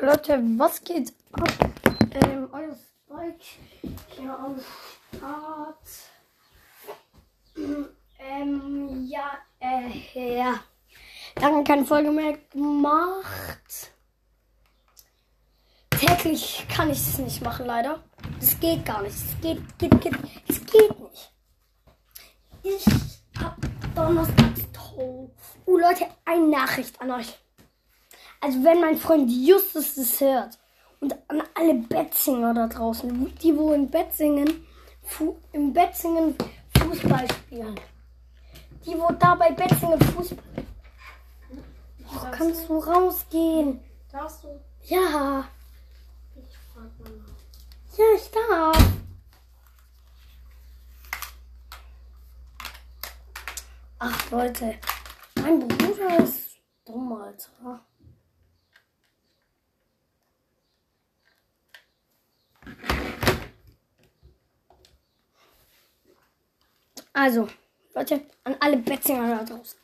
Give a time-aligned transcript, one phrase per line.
[0.00, 1.48] Leute, was geht ab?
[2.12, 3.44] Ähm, euer Spike
[4.08, 4.56] hier am
[5.16, 5.78] Start.
[8.18, 10.60] Ähm, ja, äh, ja.
[11.40, 13.92] Lange keine Folge mehr gemacht.
[15.90, 18.02] Täglich kann ich es nicht machen, leider.
[18.38, 19.14] Das geht gar nicht.
[19.14, 20.18] Es geht, geht, geht.
[20.48, 21.32] Es geht nicht.
[22.62, 22.84] Ich
[23.40, 23.56] hab
[23.94, 24.66] Donnerstags
[24.98, 27.38] Oh, Leute, eine Nachricht an euch.
[28.40, 30.58] Also wenn mein Freund Justus das hört
[31.00, 34.66] und an alle Betzinger da draußen, die wo in Betzingen,
[35.02, 36.34] Fu im Betzingen
[36.78, 37.78] Fußball spielen.
[38.84, 40.44] Die wo da bei Betzingen Fußball.
[42.08, 43.80] Oh, kannst du rausgehen?
[44.10, 44.48] Darfst du?
[44.84, 45.48] Ja.
[46.34, 47.24] Ich frag mal.
[47.96, 48.92] Ja, ich darf.
[53.98, 54.74] Ach Leute,
[55.36, 57.80] mein Bruder ist dumm, Alter.
[67.16, 67.48] Also,
[67.94, 69.78] Leute, an alle Betzinger da draußen.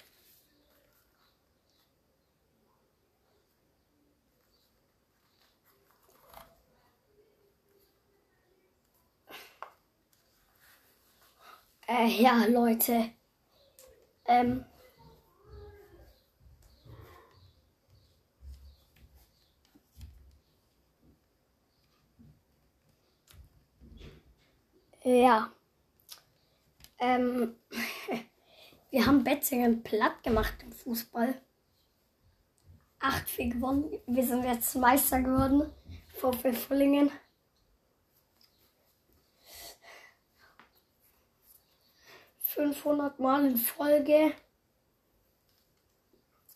[11.89, 13.13] Äh, ja, Leute.
[14.27, 14.67] Ähm.
[25.05, 25.51] Ja.
[27.03, 27.57] Ähm,
[28.91, 31.35] wir haben Betzingen platt gemacht im Fußball.
[33.01, 33.99] 8-4 gewonnen.
[34.07, 35.73] Wir sind jetzt Meister geworden.
[36.15, 37.11] VfL Fullingen.
[42.39, 44.35] Fünfhundert Mal in Folge.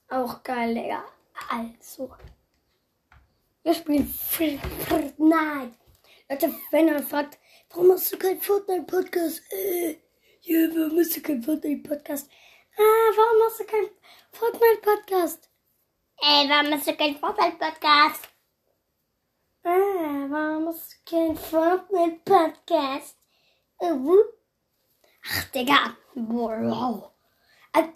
[0.09, 1.03] Auch geil, Digga.
[1.51, 2.15] Also.
[3.65, 5.77] Wir spielen Fortnite.
[6.29, 7.39] Leute, wenn ihr fragt,
[7.71, 9.43] warum hast du keinen Fortnite-Podcast?
[9.51, 9.97] Äh,
[10.47, 12.31] ja, warum hast du keinen Fortnite-Podcast?
[12.79, 13.91] Ah, warum hast du keinen
[14.31, 15.51] Fortnite-Podcast?
[16.19, 18.29] Ey, warum hast du keinen Vorteil-Podcast?
[19.65, 23.19] Ah, warum hast du keinen Fortnite-Podcast?
[23.81, 24.23] Uh.
[25.25, 25.97] Ach, Digga.
[26.15, 27.11] Wow.
[27.73, 27.89] Ach,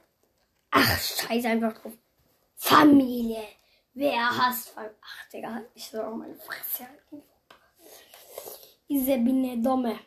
[0.72, 1.92] Ach, scheiß einfach drauf.
[2.56, 3.46] Familie.
[3.94, 4.96] Wer hasst Familie?
[5.00, 7.22] Ach, Digga, ich soll auch meine Fresse halten.
[8.88, 10.00] Diese bin dumme.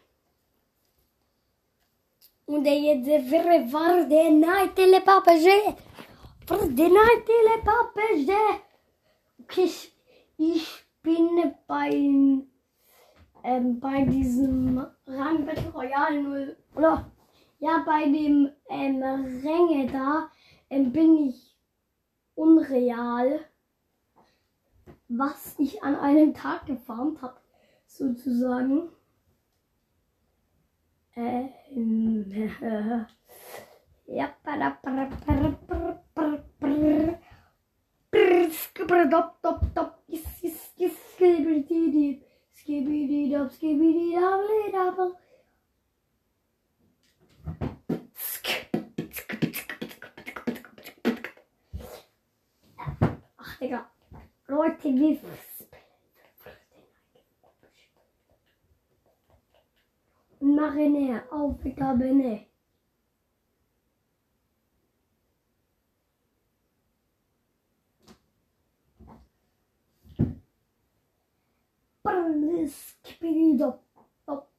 [2.46, 5.76] Und der jetzt wäre war der Night le Papage.
[6.48, 8.62] War der Night le Papage.
[9.42, 9.94] Okay, ich,
[10.38, 11.90] ich bin bei,
[13.44, 17.12] ähm, bei diesem Rang Battle Royale 0, oder?
[17.60, 20.30] Ja, bei dem ähm, Ränge da
[20.70, 21.58] ähm, bin ich
[22.36, 23.40] unreal,
[25.08, 27.40] was ich an einem Tag gefarmt habe,
[27.86, 28.90] sozusagen.
[42.54, 43.52] skibididop, skibididop,
[53.38, 53.92] Ach, Digga.
[54.48, 55.20] Leute, wie.
[60.44, 62.50] Marinha oh, ao Vital Bené.
[72.04, 73.80] Parles que pedido.
[74.26, 74.50] Top.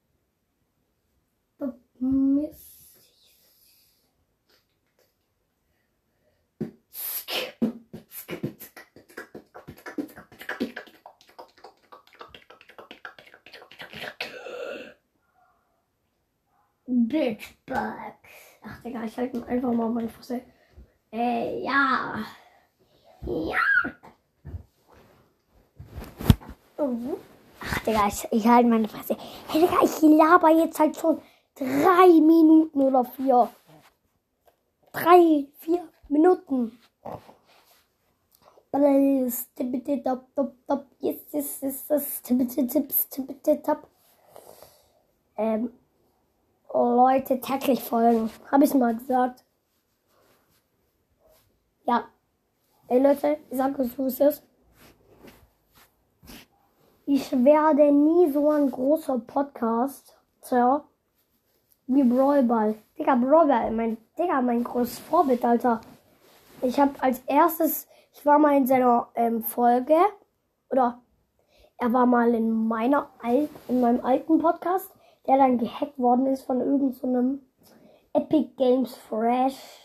[1.58, 1.78] Top.
[2.00, 2.73] Miss.
[17.14, 18.18] Bitchbugs.
[18.66, 20.40] Ach, Digga, ich halte einfach mal meine Fresse.
[21.12, 22.24] Äh, ja.
[23.24, 23.56] Ja.
[27.60, 29.16] Ach, Digga, ich, ich halte meine Fresse.
[29.46, 31.20] Hey, Digga, ich laber jetzt halt schon
[31.54, 33.48] drei Minuten oder vier.
[34.90, 36.78] Drei, vier Minuten.
[38.72, 39.46] Yes.
[41.38, 42.22] Yes, yes, yes.
[42.22, 43.86] Tippity tips, tippity top.
[45.36, 45.72] Ähm,
[46.74, 48.30] Leute täglich folgen.
[48.50, 49.44] Habe ich mal gesagt.
[51.84, 52.04] Ja.
[52.88, 54.42] Ey Leute, ich sag euch, wo es ist.
[57.06, 60.84] Ich werde nie so ein großer Podcast Sir,
[61.86, 62.74] wie Brawlball.
[62.98, 65.80] Digga, Brawlball, mein, Digga, mein großes Vorbild, Alter.
[66.62, 69.96] Ich habe als erstes, ich war mal in seiner ähm, Folge
[70.70, 71.00] Oder
[71.76, 73.10] er war mal in meiner
[73.68, 74.93] in meinem alten Podcast,
[75.26, 77.74] der dann gehackt worden ist von irgendeinem so
[78.12, 79.84] Epic Games Fresh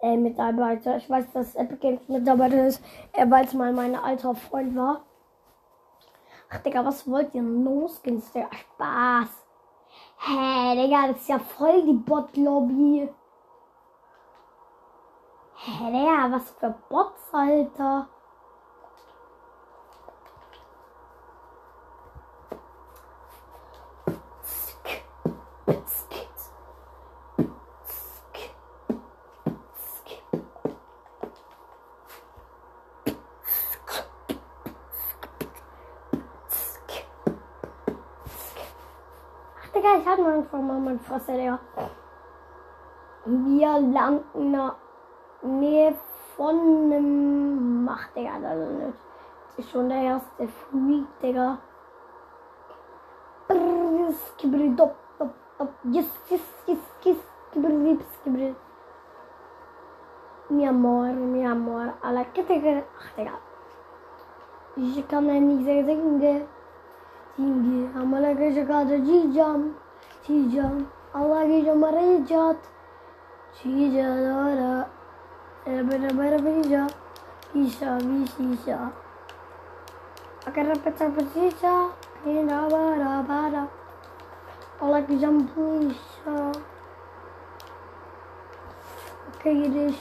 [0.00, 0.96] äh, Mitarbeiter.
[0.96, 2.82] Ich weiß, dass Epic Games Mitarbeiter ist,
[3.12, 5.04] äh, weil es mal mein alter Freund war.
[6.50, 7.42] Ach, Digga, was wollt ihr?
[7.42, 8.48] No-Skins, Digga.
[8.52, 9.46] Spaß.
[10.18, 13.08] Hä, Digga, das ist ja voll die Bot-Lobby.
[15.54, 18.08] Hä, Digga, was für Bots, Alter.
[39.86, 41.58] Digga, ich hatte mal einfach mal meine Fresse, Digga.
[43.24, 44.74] Wir landen in der
[45.42, 45.94] Nähe
[46.36, 47.84] von einem.
[47.84, 48.94] Mach, Digga, ist nicht.
[49.56, 51.58] Das ist schon der erste Freak, Digga.
[53.48, 54.76] Brrr, skibri.
[55.84, 57.16] Yes, yes, yes, yes.
[60.48, 61.94] Mi amor, mi amor.
[62.02, 63.32] Alla que te Ach, Digga.
[64.76, 66.55] Ich kann ja nicht sehr singen.
[67.38, 69.74] yenge amana gece kalacağım
[70.26, 72.56] çiğeceğim Allah gece arayacak
[73.62, 74.88] çiğeceğim ara
[75.66, 76.90] beraber beraber
[77.54, 78.92] İşa bir işa
[80.46, 81.74] अगर पचा पचीसा
[82.24, 83.64] हेरा बारा बारा
[84.82, 86.36] ओला की जंपीसा
[89.28, 89.98] Okay, it is.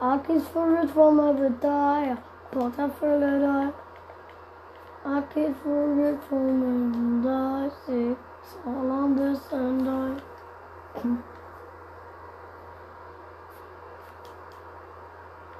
[0.00, 2.18] I can swim it from a bedaya.
[2.54, 3.83] Not a full
[5.06, 8.16] I can't forget from and I say,
[8.64, 10.20] all on this and I.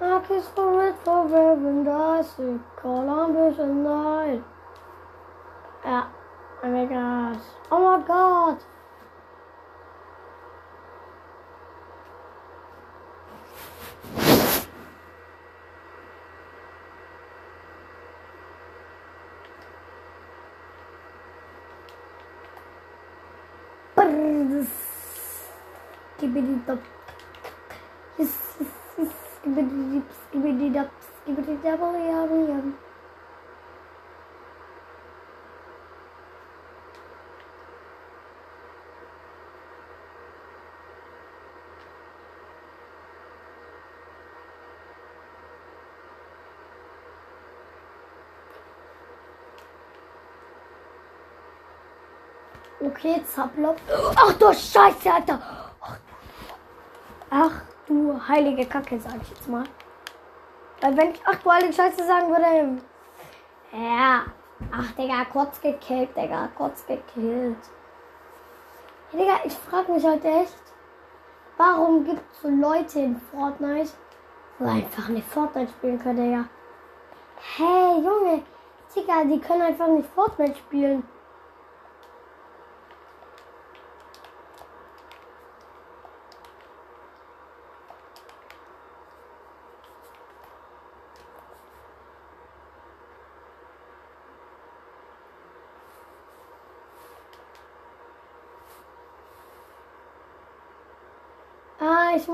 [0.00, 4.40] I kiss for it forever Columbus and I.
[5.84, 6.10] Ah,
[6.62, 7.42] oh my gosh.
[7.70, 8.73] Oh my god.
[24.64, 26.78] Brrr, Skibidi dop.
[28.18, 28.68] Yes, yes,
[28.98, 29.08] yes.
[29.40, 30.88] Skibidi dip, skibidi skibidi.
[52.94, 53.76] Okay, Zapplop.
[54.14, 55.40] Ach du Scheiße, Alter.
[57.28, 59.64] Ach du heilige Kacke, sag ich jetzt mal.
[60.80, 62.80] Weil wenn ich ach du heilige Scheiße sagen würde.
[63.72, 64.22] Ja.
[64.70, 66.48] Ach, Digga, kurz gekillt, Digga.
[66.56, 67.58] Kurz gekillt.
[69.12, 70.62] Ja, Digga, ich frag mich halt echt,
[71.56, 73.90] warum gibt es so Leute in Fortnite,
[74.60, 76.44] wo einfach nicht Fortnite spielen können, Digga.
[77.56, 78.42] Hey, Junge.
[78.94, 81.02] Digga, die können einfach nicht Fortnite spielen.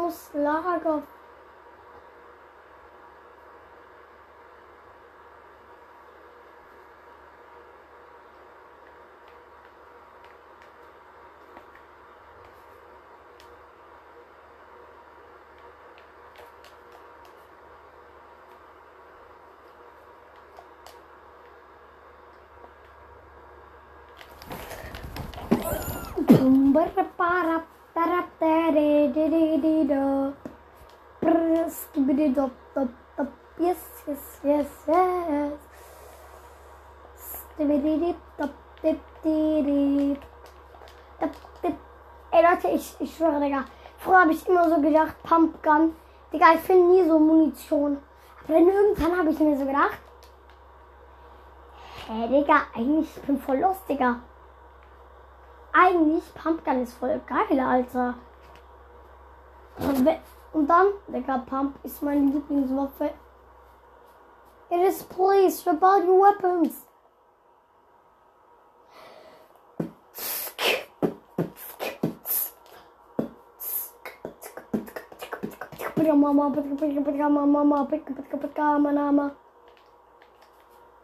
[0.01, 1.03] muss Lager.
[26.29, 27.63] Sumber para
[33.59, 35.53] Yes, yes, yes, yes.
[42.33, 43.65] Ey Leute, ich, ich schwöre, Digga.
[43.99, 45.95] Früher habe ich immer so gedacht, Pumpgun.
[46.33, 47.99] Digga, ich finde nie so Munition.
[48.45, 49.99] Aber dann irgendwann habe ich mir so gedacht,
[52.07, 54.21] hä, Digga, eigentlich ich voll los, Digga.
[55.73, 58.15] Eigentlich, Pumpgun ist voll geil, Alter.
[60.53, 63.11] Und, dann, Digga, Pump ist meine Lieblingswaffe.
[64.71, 66.87] It is please, rebel your weapons.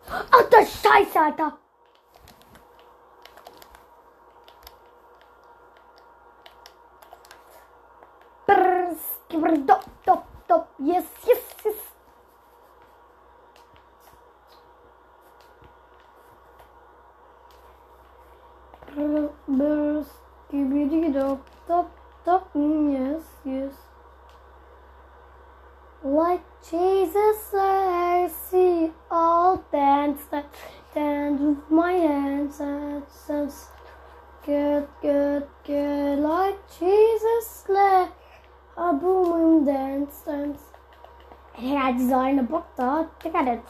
[0.08, 1.58] Ach, der Scheiße, Alter.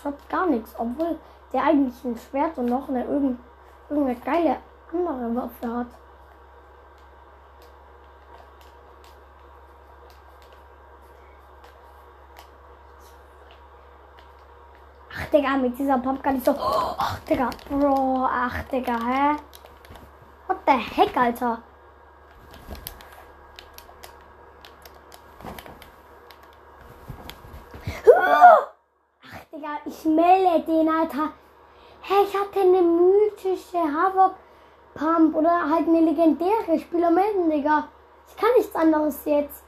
[0.02, 1.18] Droppt gar nichts, obwohl
[1.52, 3.40] der eigentlich ein Schwert und noch eine irgend,
[3.88, 4.56] irgendeine geile
[4.92, 5.86] andere Waffe hat.
[15.12, 16.54] Ach, Digga, mit dieser Pumpgun ist so.
[16.58, 19.36] Ach, Digga, Bro, ach, Digga, hä?
[20.46, 21.58] What the heck, Alter?
[28.18, 28.68] Ach,
[29.56, 31.32] Digga, ich melde den, Alter.
[32.02, 34.34] Hey, ich hatte eine mythische Havok
[34.94, 37.88] Pump oder halt eine legendäre Spieler melden, Digga.
[38.28, 39.64] Ich kann nichts anderes jetzt.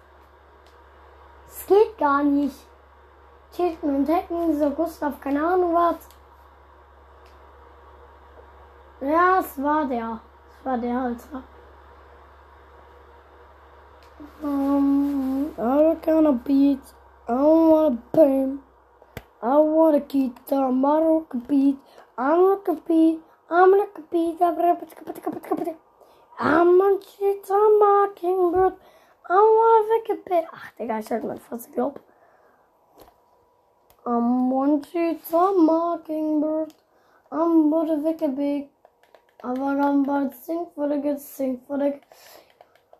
[1.46, 2.66] Es geht gar nicht.
[3.50, 5.96] Tilten und Hacken, so Gustav, keine Ahnung was.
[9.00, 10.20] Ja, es war der.
[10.50, 11.42] Es war der, Alter.
[14.42, 16.80] Um, I gonna beat.
[17.26, 18.67] I don't wanna pain.
[19.40, 21.76] I wanna keep the I don't compete,
[22.18, 24.56] I'm gonna compete, I'm gonna compete, I'm
[25.22, 25.76] gonna compete,
[26.40, 28.72] I'm gonna shit on my kingbird,
[29.30, 30.44] I wanna compete.
[30.52, 32.00] Ah, I think I shut my first globe.
[34.04, 36.74] I'm one shit on my kingbird,
[37.30, 38.66] I'm gonna make a big,
[39.44, 42.02] I'm gonna sing for the good, sing for the good,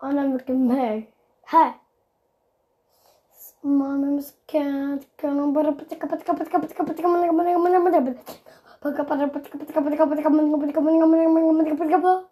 [0.01, 1.13] I'm gonna make,
[1.49, 1.75] hey.
[3.63, 9.33] Mamamız cat kanım bara patika patika patika patika patika mana mana mana mana patika patika
[9.33, 12.29] patika patika patika patika mana patika mana mana mana mana patika patika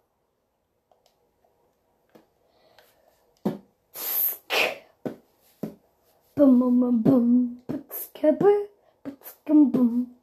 [6.37, 8.69] Bum bum bum bum, put skipper,
[9.03, 10.16] put skim bum.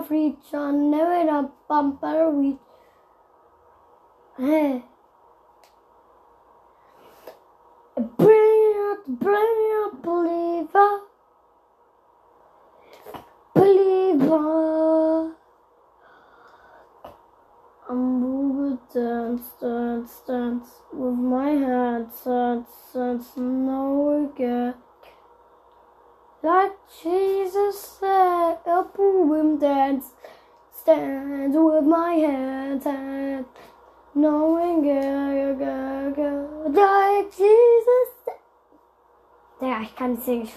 [0.00, 2.69] of reach on never a bumper reach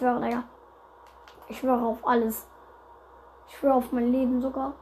[0.03, 0.43] schwöre, Digga.
[1.47, 2.45] Ich schwöre auf alles.
[3.47, 4.73] Ich schwöre auf mein Leben sogar.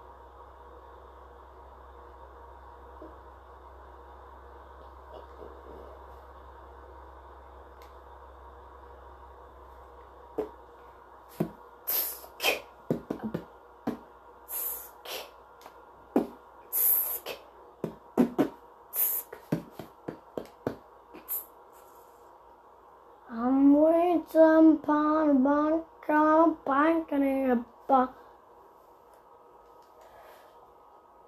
[23.33, 28.13] I'm waiting upon a bunker, banking in a bar.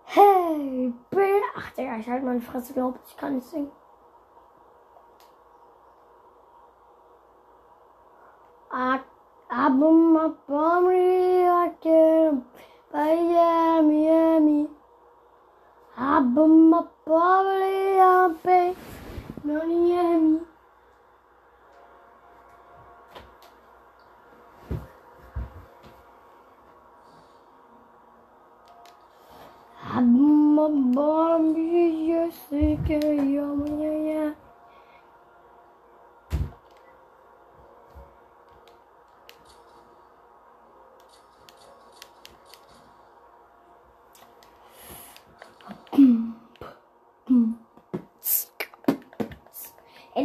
[0.03, 1.41] Hey, Bill.
[1.55, 3.71] Ach, Digga, ich halte meine Fresse, glaub ich, kann nicht singen.
[8.73, 8.99] I,
[9.49, 9.69] I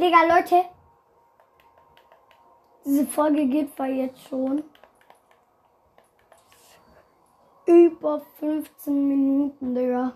[0.08, 0.64] Digga, Leute.
[2.82, 4.64] Diese Folge geht zwar jetzt schon
[7.66, 10.14] über 15 Minuten, Digga.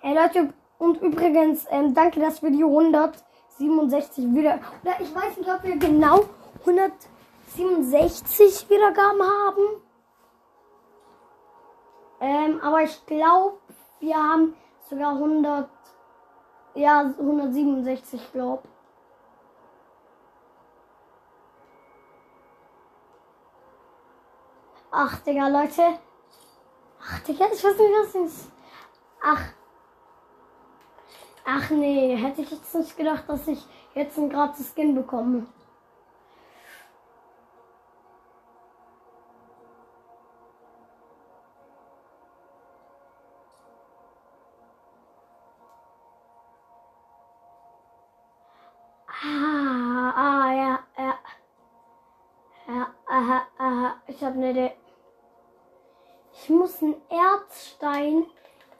[0.00, 4.58] Ey, Leute, und übrigens, ähm, danke, dass wir die 167 wieder.
[4.82, 6.24] Oder ich weiß nicht, ob wir genau
[6.60, 9.82] 167 Wiedergaben haben.
[12.22, 13.58] Ähm, aber ich glaube,
[14.00, 14.54] wir haben
[14.88, 15.73] sogar 100.
[16.74, 18.64] Ja, 167, glaub.
[24.90, 25.98] Ach, Digga, Leute.
[27.00, 28.52] Ach, Digga, ich weiß nicht, was ist.
[29.22, 29.42] Ach.
[31.44, 33.64] Ach nee, hätte ich jetzt nicht gedacht, dass ich
[33.94, 35.46] jetzt einen gratis Skin bekomme.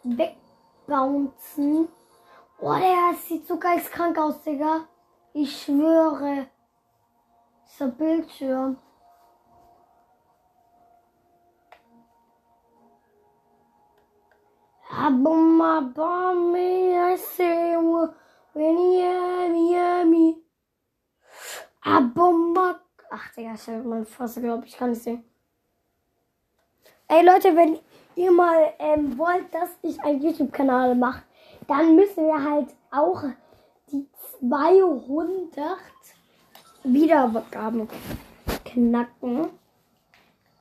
[0.04, 1.88] Wegbouncen.
[2.61, 4.87] Oh, der sieht so geistkrank aus, Digga.
[5.32, 6.46] Ich schwöre.
[7.66, 8.76] Dieser Bildschirm.
[14.88, 17.76] Abumabami, I say,
[18.52, 20.37] when yummy, yummy.
[21.82, 22.80] Abumab.
[23.11, 25.25] Ach, Digga, ich hab meine Fresse, glaube ich, kann nicht sehen.
[27.08, 27.80] Ey, Leute, wenn
[28.16, 31.23] ihr mal ähm, wollt, dass ich einen YouTube-Kanal mache,
[31.66, 33.25] dann müssen wir halt auch
[33.91, 34.06] die
[34.41, 35.78] 200
[36.84, 37.88] Wiedergaben
[38.65, 39.49] knacken.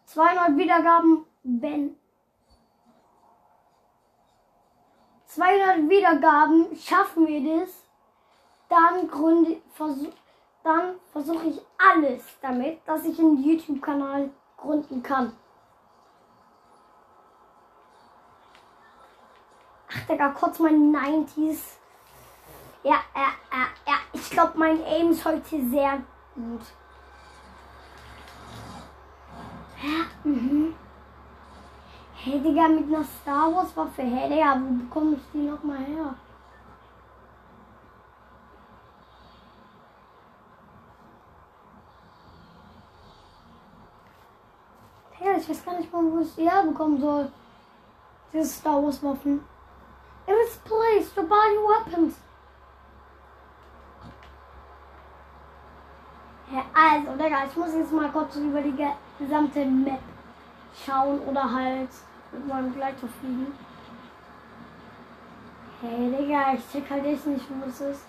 [0.05, 1.95] 200 Wiedergaben, wenn
[5.25, 7.83] 200 Wiedergaben schaffen wir das,
[8.69, 10.13] dann gründe versuch,
[10.63, 15.33] dann versuche ich alles damit, dass ich einen YouTube-Kanal gründen kann.
[20.07, 21.77] Digga, kurz mein 90s.
[22.83, 23.93] Ja, ja, ja, ja.
[24.11, 26.01] Ich glaube, mein Aim ist heute sehr
[26.35, 26.61] gut.
[29.81, 30.75] Ja, mhm.
[32.15, 34.01] Hey, Digga, mit einer Star Wars Waffe.
[34.01, 36.15] Hey, Digga, wo bekomme ich die nochmal her?
[45.17, 47.31] Digga, ich weiß gar nicht mal, wo ich die herbekommen soll.
[48.33, 49.52] Diese Star Wars Waffen.
[50.25, 52.15] It is place to buy weapons.
[56.51, 58.75] Ja, also, Digga, ich muss jetzt mal kurz über die
[59.17, 59.99] gesamte Map
[60.85, 61.89] schauen oder halt
[62.31, 63.57] mit meinem Gleiter fliegen.
[65.81, 68.05] Hey, Digga, ich check halt echt nicht, wo es ist.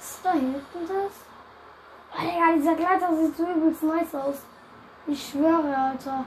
[0.00, 1.12] Ist da hinten das?
[2.12, 4.42] Oh, Digga, dieser Gleiter sieht so übelst nice aus.
[5.06, 6.24] Ich schwöre, Alter.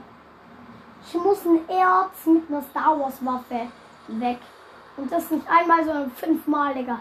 [1.04, 3.68] Ich muss ein Erz mit einer Star Wars Waffe
[4.08, 4.38] weg.
[4.98, 7.00] Und das nicht einmal, sondern fünfmal, Digga.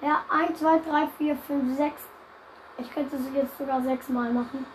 [0.00, 2.02] Ja, 1, 2, 3, 4, 5, 6.
[2.78, 4.66] Ich könnte es jetzt sogar sechsmal machen.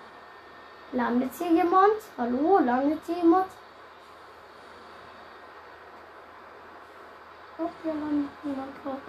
[0.93, 1.91] Landet hier jemand?
[2.17, 3.47] Hallo, landet hier jemand?
[7.57, 8.99] Oh, hier landet jemand drauf.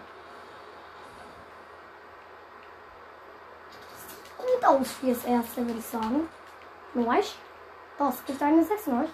[4.36, 6.28] Gut aus fürs erste, würde ich sagen.
[6.94, 7.36] Neusch.
[7.98, 9.10] Das gibt eine 6 Neusch.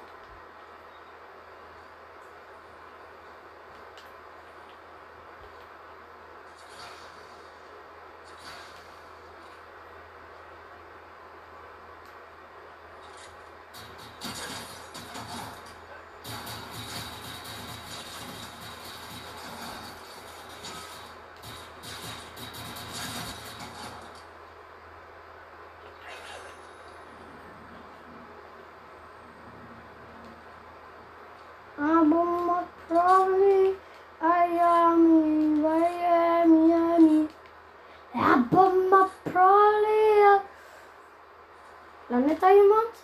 [42.25, 42.95] Landet da jemand?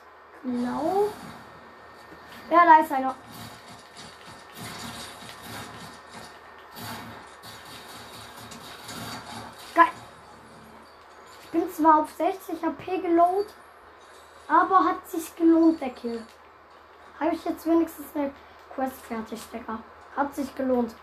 [0.42, 1.10] Genau.
[2.50, 3.14] Ja, da ist einer.
[9.74, 9.84] Geil.
[11.42, 13.52] Ich bin zwar auf 60 HP gelohnt,
[14.48, 16.22] aber hat sich gelohnt, der Kill.
[17.20, 18.32] Habe ich jetzt wenigstens eine
[18.74, 19.80] Quest fertig, Digga.
[20.16, 20.94] Hat sich gelohnt.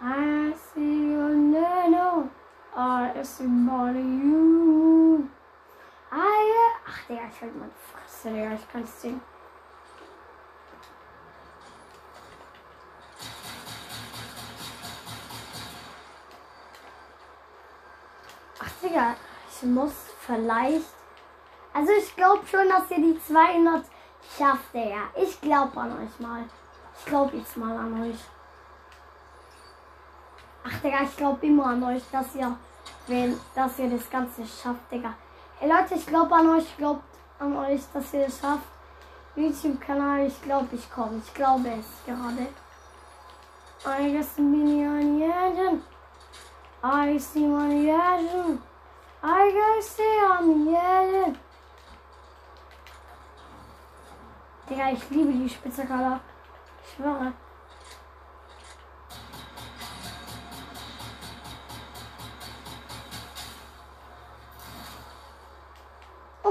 [0.00, 2.30] I see you now.
[2.74, 4.81] I see you.
[7.08, 8.54] Digga, ich halt meine Fresse, Digga.
[8.54, 9.20] Ich kann es sehen.
[18.60, 19.16] Ach, Digga,
[19.50, 20.86] ich muss vielleicht.
[21.74, 23.84] Also, ich glaube schon, dass ihr die 200
[24.38, 25.10] schafft, Digga.
[25.16, 26.44] Ich glaube an euch mal.
[26.98, 28.18] Ich glaube jetzt mal an euch.
[30.64, 32.56] Ach, Digga, ich glaube immer an euch, dass ihr,
[33.08, 35.14] wenn, dass ihr das Ganze schafft, Digga.
[35.62, 36.76] Ey, Leute, ich glaube an euch.
[36.76, 37.04] Glaubt
[37.38, 38.66] an euch, dass ihr es schafft.
[39.36, 41.22] YouTube-Kanal, ich glaube, ich komme.
[41.24, 42.48] Ich glaube es gerade.
[43.86, 45.82] I guess me on jeden.
[46.82, 48.60] I see one jeden.
[49.22, 50.02] I guess see
[50.36, 51.38] on jeden.
[54.68, 56.18] Digga, ich liebe die Spitzerkader.
[56.84, 57.32] Ich schwöre.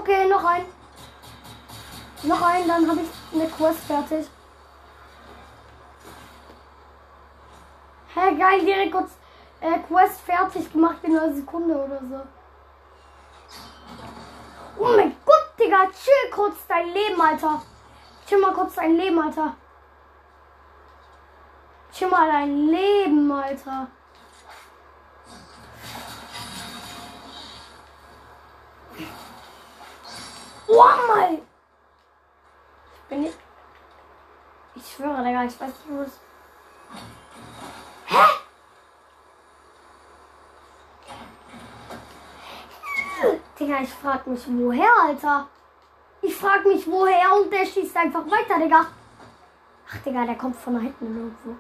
[0.02, 0.66] Okay, noch ein.
[2.24, 4.28] Noch ein, dann habe ich eine Quest fertig.
[8.16, 9.12] Hä, geil, direkt kurz
[9.60, 12.20] äh, Quest fertig gemacht in einer Sekunde oder so.
[14.80, 17.62] Oh mein Gott, Digga, chill kurz dein Leben, Alter.
[18.26, 19.56] Chill mal kurz dein Leben, Alter.
[21.94, 23.88] Chill mal dein Leben, Alter.
[30.74, 31.42] Oh mein!
[32.94, 33.38] Ich bin nicht.
[34.76, 36.20] Ich schwöre, Digga, ich weiß nicht, wo es.
[38.06, 38.26] Hä?
[43.60, 45.48] Digga, ich frag mich woher, Alter.
[46.22, 48.88] Ich frag mich woher und der schießt einfach weiter, Digga.
[49.90, 51.56] Ach, Digga, der kommt von da hinten irgendwo.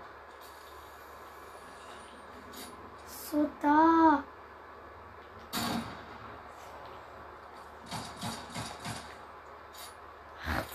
[3.07, 4.23] So, da.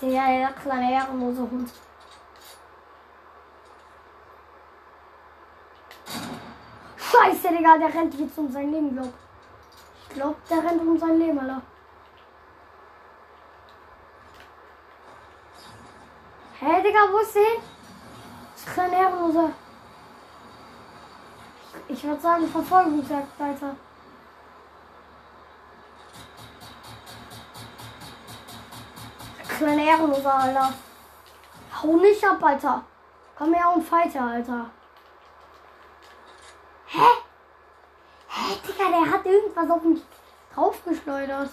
[0.01, 1.71] Der kleine ehrenlose Hund.
[6.97, 9.13] Scheiße, Digga, der rennt jetzt um sein Leben, glaub.
[10.01, 11.61] Ich glaub, der rennt um sein Leben, Alter.
[16.59, 17.61] Hä, hey, Digga, wo ist der hin?
[18.55, 19.53] Das kleine Ehrenlose.
[21.87, 23.37] Ich, ich würde sagen, Verfolgungsjagd
[29.57, 30.71] Kleine Ehrenlose, Alter.
[31.81, 32.83] Hau nicht ab, Alter.
[33.35, 34.69] Komm her und fighter, Alter.
[36.85, 37.07] Hä?
[38.27, 40.01] Hä, Digga, der hat irgendwas auf mich
[40.53, 41.49] draufgeschleudert.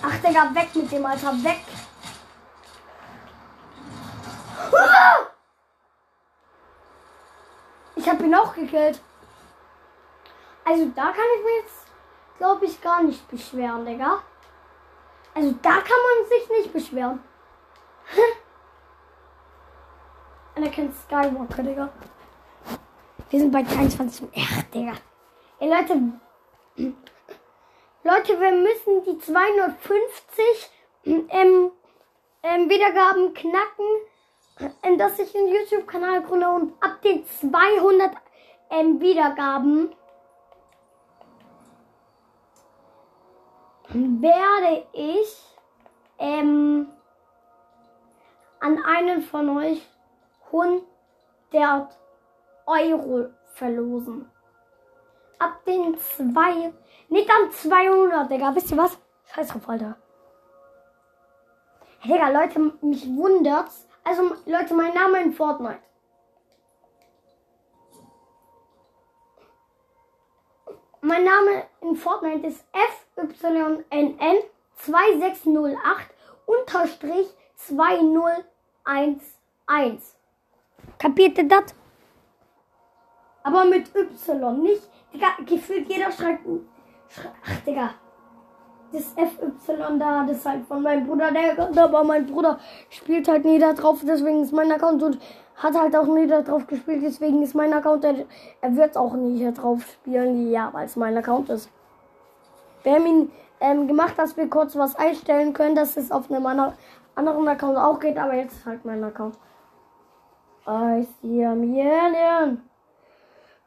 [0.00, 1.73] Ach, Digga, weg mit dem, Alter, weg.
[8.04, 9.00] Ich hab ihn auch gekillt.
[10.62, 11.86] Also da kann ich mir jetzt,
[12.36, 14.22] glaube ich, gar nicht beschweren, Digga.
[15.32, 17.24] Also da kann man sich nicht beschweren.
[20.54, 21.88] Anakin Skywalker, Digga.
[23.30, 24.28] Wir sind bei 23.
[24.36, 24.92] Ach, Digga.
[25.60, 25.94] Ey, Leute.
[28.04, 30.70] Leute, wir müssen die 250
[31.06, 31.70] ähm,
[32.42, 33.86] ähm, Wiedergaben knacken,
[34.98, 38.12] dass ich einen YouTube-Kanal gründe und ab den 200
[38.70, 39.94] ähm, Wiedergaben
[43.88, 45.56] werde ich
[46.18, 46.88] ähm,
[48.60, 49.86] an einen von euch
[50.46, 51.96] 100
[52.66, 54.30] Euro verlosen.
[55.38, 56.72] Ab den zwei,
[57.08, 58.54] nicht am 200, Digga.
[58.54, 58.96] Wisst ihr was?
[59.34, 59.96] Scheiß drauf, Alter.
[62.04, 63.83] Digga, Leute, mich wundert's.
[64.04, 65.80] Also, Leute, mein Name in Fortnite.
[71.00, 74.38] Mein Name in Fortnite ist FYNN
[74.76, 76.14] 2608
[76.46, 78.44] unterstrich 2011.
[80.98, 81.74] Kapiert ihr das?
[83.42, 84.88] Aber mit Y, nicht.
[85.12, 86.46] Digga, gefühlt jeder schreibt.
[87.44, 87.94] Ach, Digga.
[88.94, 93.44] Das FY da, das ist halt von meinem Bruder, der aber mein Bruder spielt halt
[93.44, 95.18] nie da drauf, deswegen ist mein Account und
[95.56, 98.24] hat halt auch nie da drauf gespielt, deswegen ist mein Account, er,
[98.60, 101.68] er wird auch nie hier drauf spielen, ja, weil es mein Account ist.
[102.84, 106.46] Wir haben ihn ähm, gemacht, dass wir kurz was einstellen können, dass es auf einem
[106.46, 109.36] anderen Account auch geht, aber jetzt ist halt mein Account.
[110.68, 112.62] I see a million.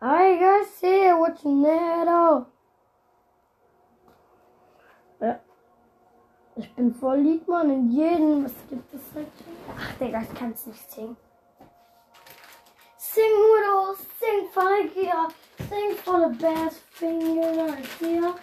[0.01, 2.45] I gotta see what's netto.
[6.57, 8.45] Ich bin voll Liedmann in jedem.
[8.45, 9.29] Was gibt es heute?
[9.77, 11.15] Ach, Digga, ich kann's nicht singen.
[12.97, 15.27] Sing with us, sing gear,
[15.69, 18.33] sing for the best finger right here.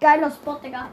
[0.00, 0.88] Ja, geiler Spot, Digga.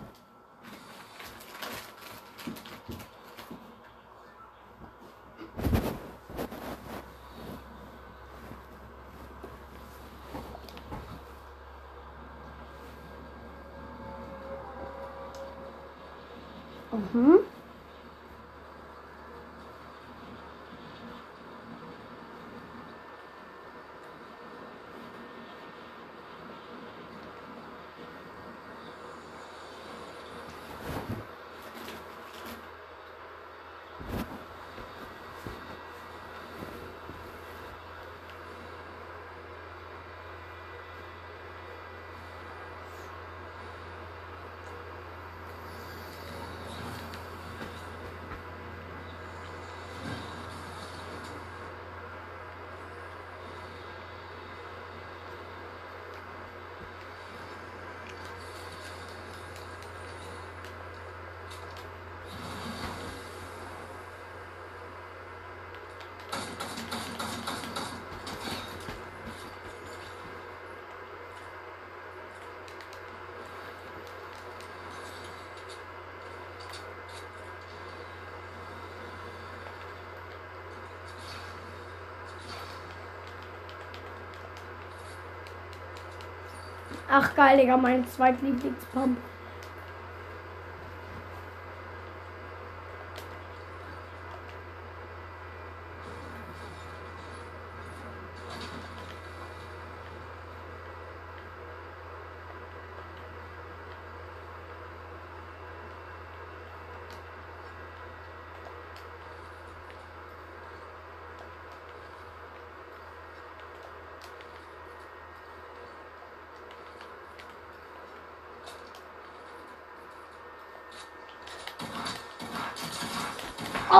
[16.92, 17.48] Mhm.
[87.20, 89.18] Ach geil, Digga, mein zweitlieblingspump.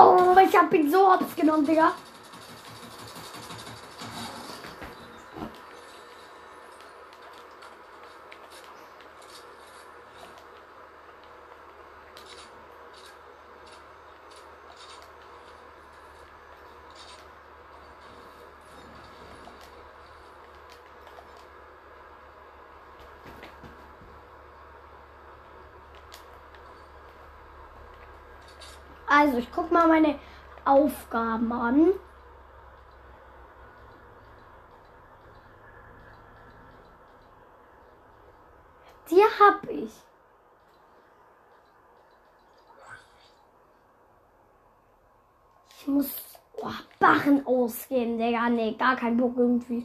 [0.00, 1.90] Oh, ich hab ihn so hops genommen, Digga.
[29.18, 30.16] Also, ich guck mal meine
[30.64, 31.90] Aufgaben an.
[39.10, 39.90] Die hab ich.
[45.76, 46.06] Ich muss
[46.58, 48.48] oh, Barren ausgeben, Digga.
[48.50, 49.84] Nee, gar kein Bock irgendwie.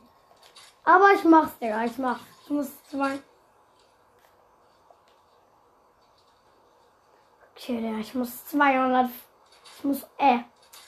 [0.84, 1.86] Aber ich mach's, Digga.
[1.86, 2.22] Ich mach's.
[2.44, 3.20] Ich muss zwei.
[7.74, 9.10] Okay, ich muss 200.
[9.78, 10.42] Ich muss, äh,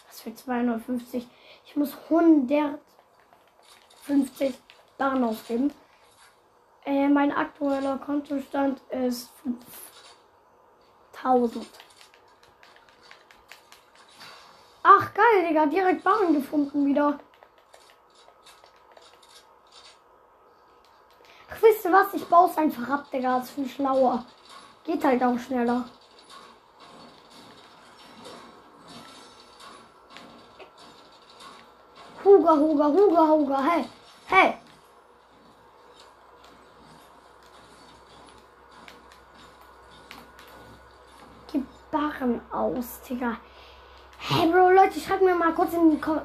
[0.08, 1.28] was für 250?
[1.66, 2.80] Ich muss 150
[4.96, 5.74] Barren ausgeben.
[6.86, 9.32] Äh, mein aktueller Kontostand ist
[11.14, 11.66] 5000.
[14.84, 17.20] Ach, geil, Digga, direkt Barren gefunden wieder.
[21.50, 22.14] Ach, wisst ihr was?
[22.14, 23.40] Ich baue es einfach ab, Digga.
[23.40, 24.24] Das ist viel schlauer.
[24.84, 25.86] Geht halt auch schneller.
[32.46, 33.86] Huga, Huga, Huga, Huga, hey,
[34.28, 34.54] hey.
[41.52, 43.38] Die Barren aus, Digga.
[44.20, 46.22] Hey, Bro, Leute, schreibt mir mal kurz in die Kom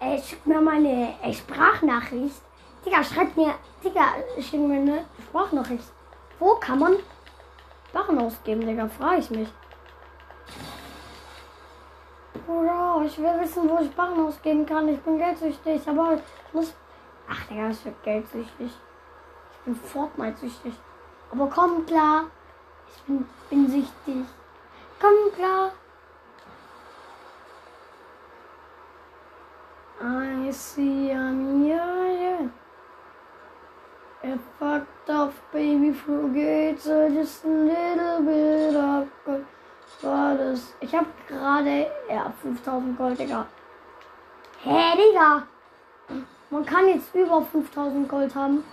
[0.00, 2.40] äh, schickt mir mal eine äh, Sprachnachricht.
[2.86, 5.84] Digga, schreibt mir, Digga, schickt mir eine Sprachnachricht.
[6.38, 6.96] Wo kann man
[7.92, 8.88] Barren ausgeben, Digga?
[8.88, 9.48] Frage ich mich.
[12.50, 14.88] Bro, ich will wissen, wo ich Barren ausgeben kann.
[14.88, 16.74] Ich bin geldsüchtig, aber ich muss.
[17.28, 18.72] Ach, Digga, ich bin geldsüchtig.
[19.52, 20.74] Ich bin Fortnite-süchtig.
[21.30, 22.24] Aber komm klar.
[22.88, 24.24] Ich bin, bin süchtig.
[25.00, 25.70] Komm klar.
[30.02, 32.52] I see a million.
[34.24, 39.59] A fucked up baby forgets just a little bit of.
[40.02, 40.74] War das?
[40.80, 43.46] Ich hab gerade ja 5000 Gold, Digga.
[44.62, 45.42] Hä, Digga?
[46.50, 48.64] Man kann jetzt über 5000 Gold haben.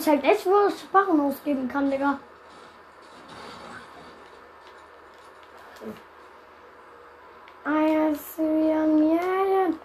[0.00, 2.18] Mich halt echt, wo ich Barren ausgeben kann, Digga.
[8.36, 9.78] See a million.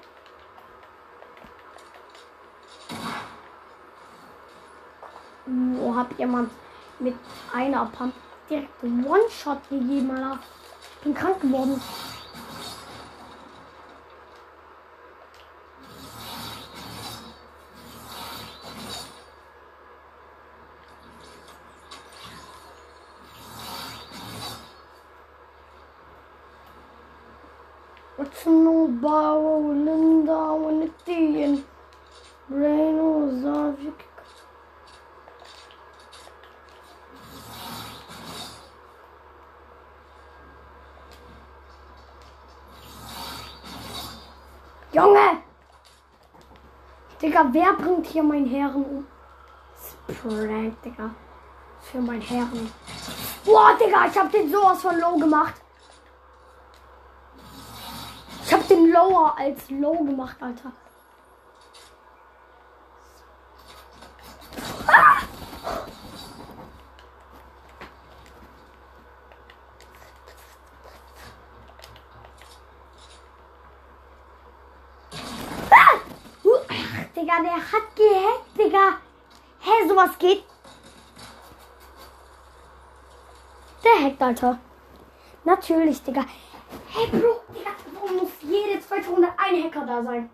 [5.45, 6.49] Wo hat jemand
[6.97, 7.13] mit
[7.53, 8.13] einer Pump
[8.49, 10.39] direkt One-Shot gegeben, Alter?
[10.95, 11.79] Ich bin krank geworden.
[28.17, 31.65] What's no bow, Linda, when it's the and
[32.49, 33.75] rain was off.
[33.83, 34.07] You can
[44.93, 45.43] Junge!
[47.35, 49.07] Digga, wer bringt hier meinen Herren um?
[50.07, 51.09] Prank, Digga.
[51.81, 52.71] Für meinen Herren.
[53.43, 55.55] Boah, Digga, ich hab den sowas von low gemacht.
[58.45, 60.71] Ich hab den lower als low gemacht, Alter.
[64.87, 65.17] Ah!
[75.69, 75.95] Ah!
[76.45, 76.95] Uh, ach,
[77.35, 78.97] Digga, der hat gehackt, Digga.
[79.59, 80.43] Hä, sowas geht?
[83.83, 84.59] Der hackt, Alter.
[85.43, 86.25] Natürlich, Digga.
[86.87, 90.29] Hey, Bro, Digga, warum muss jede zweite Runde ein Hacker da sein?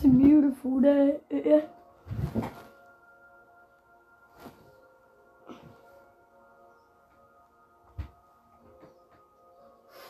[0.00, 1.20] A beautiful day.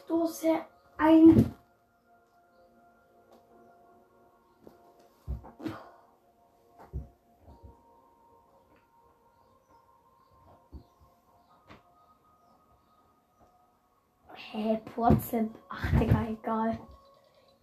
[0.04, 0.66] Stoße
[0.98, 1.54] ein.
[14.34, 15.54] Hä, hey, Porzen.
[15.68, 16.78] Ach, Digga, egal.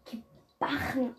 [0.05, 1.15] Gebachen.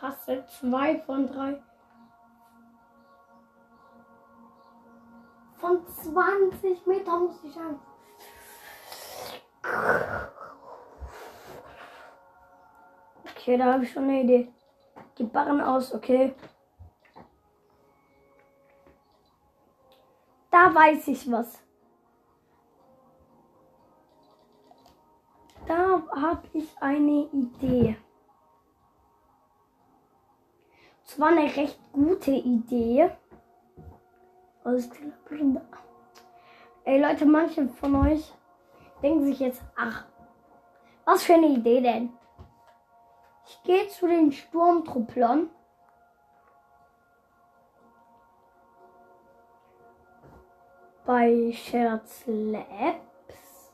[0.00, 1.60] Fasse zwei von drei.
[5.56, 7.80] Von 20 Meter muss ich sagen.
[13.24, 14.52] Okay, da habe ich schon eine Idee.
[15.18, 16.32] Die Barren aus, okay.
[20.50, 21.60] Da weiß ich was.
[25.66, 27.96] Da habe ich eine Idee.
[31.08, 33.10] Es war eine recht gute Idee.
[34.62, 35.62] Klar.
[36.84, 38.34] Ey Leute, manche von euch
[39.02, 40.04] denken sich jetzt, ach,
[41.06, 42.12] was für eine Idee denn?
[43.46, 45.48] Ich gehe zu den Sturmtrupplern.
[51.06, 53.72] Bei Scherz Labs.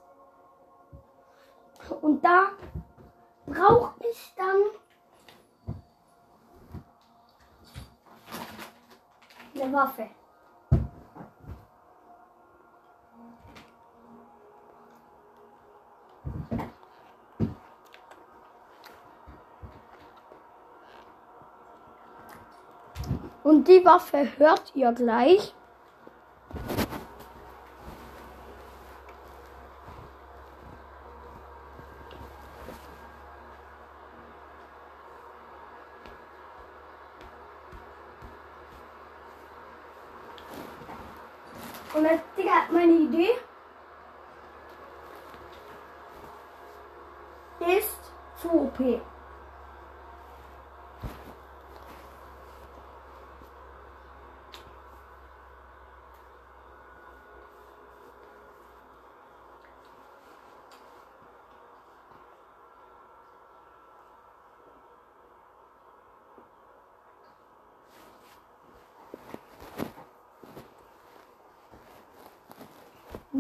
[2.01, 2.51] Und da
[3.47, 4.84] brauche ich dann
[9.55, 10.09] Eine Waffe.
[23.45, 25.55] Und die Waffe hört ihr gleich.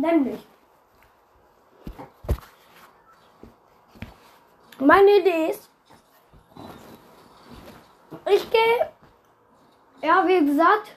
[0.04, 0.46] Nämlich.
[4.78, 5.70] Meine Idee ist,
[8.26, 8.92] ich gehe,
[10.02, 10.94] ja, wie gesagt,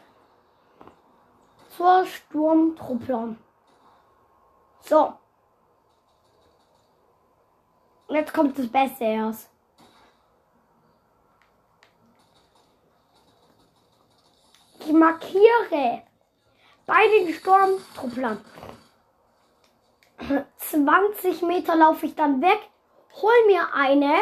[1.69, 3.37] zur Sturmtruppe.
[4.81, 5.13] So.
[8.09, 9.49] Jetzt kommt das Beste erst.
[14.81, 16.03] Ich markiere
[16.85, 18.43] bei den Sturmtrupplern
[20.57, 22.59] 20 Meter laufe ich dann weg,
[23.21, 24.13] hol mir eine.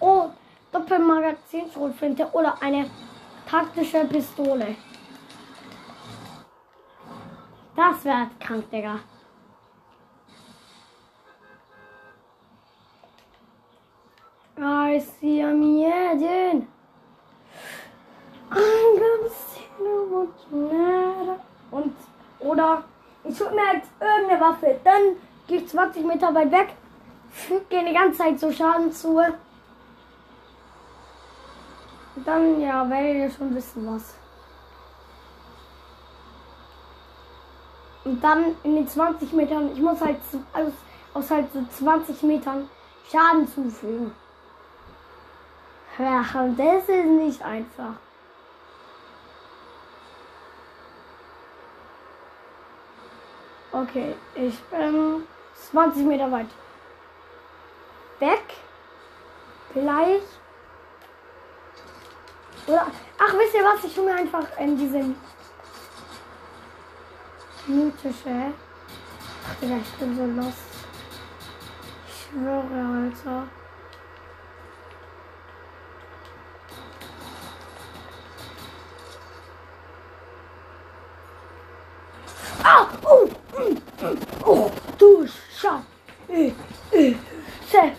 [0.00, 0.30] Oh,
[0.72, 2.90] Doppelmagazin-Schrotflinte oder eine
[3.48, 4.76] taktische Pistole.
[7.76, 9.00] Das wäre krank, Digga.
[14.56, 15.42] I see.
[15.42, 16.68] I'm gonna see no one
[21.70, 21.94] Und,
[22.40, 22.84] oder
[23.24, 24.78] ich hol mir jetzt irgendeine Waffe.
[24.84, 25.16] Dann
[25.46, 26.74] gehe ich 20 Meter weit weg,
[27.30, 29.18] füge die ganze Zeit so Schaden zu.
[32.16, 34.14] Und dann, ja, werdet ihr schon wissen, was.
[38.04, 40.18] Und dann in den 20 Metern, ich muss halt
[40.52, 40.72] aus,
[41.14, 42.68] aus halt so 20 Metern
[43.10, 44.12] Schaden zufügen.
[45.98, 47.94] Ja, und das ist nicht einfach.
[53.74, 55.26] Okay, ich bin
[55.72, 56.46] 20 Meter weit.
[58.20, 58.44] Weg.
[59.72, 60.22] Gleich.
[62.68, 62.86] Oder,
[63.18, 63.82] ach, wisst ihr was?
[63.82, 65.16] Ich hole mir einfach in diesen
[67.66, 68.52] mythische.
[69.44, 70.58] Ach, Digga, ich bin so lost.
[72.06, 73.48] Ich schwöre, Alter.
[82.62, 82.86] Ah!
[83.02, 83.28] Oh!
[83.54, 84.70] Mm, mm, Oh!
[84.98, 85.84] Du Scheiße!
[86.28, 86.52] Äh,
[86.92, 87.14] äh,
[87.70, 87.92] Se.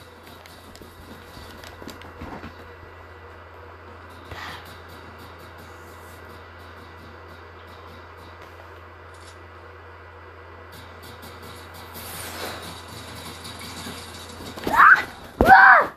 [14.71, 15.03] Ah!
[15.45, 15.87] Ah!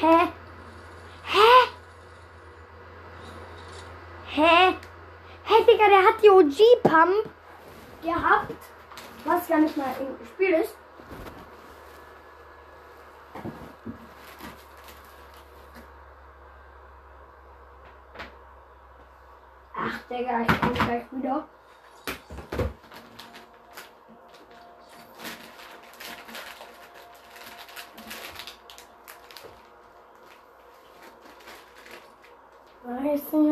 [0.00, 0.28] Hä?
[1.22, 1.66] Hä?
[4.36, 4.74] Hä?
[5.44, 5.88] Hey Digga,
[6.52, 7.30] OG-Pump
[8.02, 8.62] gehabt,
[9.24, 10.76] was ja nicht mal im Spiel ist.
[19.74, 21.48] Ach Digga, ich komme gleich wieder.
[32.84, 33.51] Weiß ja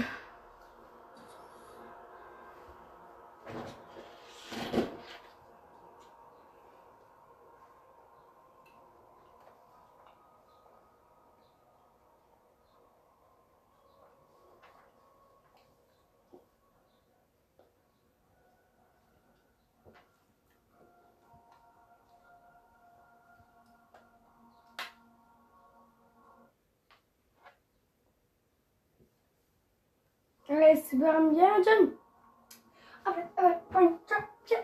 [30.47, 31.97] Es werden jeden.
[33.03, 33.99] Aber, aber, aber,
[34.47, 34.57] ja.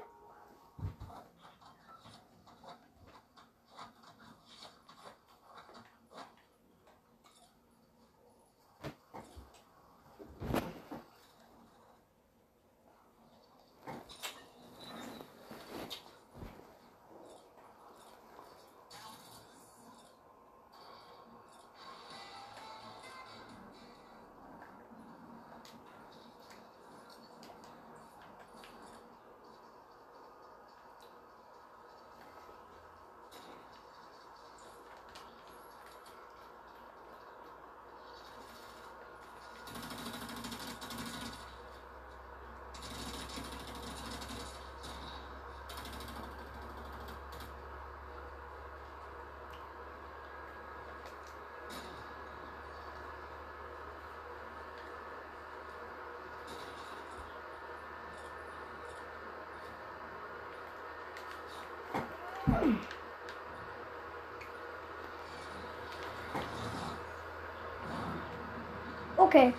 [69.17, 69.53] Okay.